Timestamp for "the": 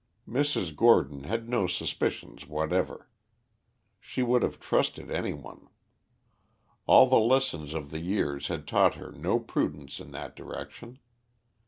7.07-7.19, 7.89-7.99